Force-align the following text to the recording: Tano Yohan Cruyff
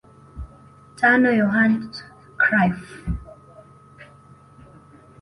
Tano 0.97 1.29
Yohan 1.39 1.71
Cruyff 2.41 2.81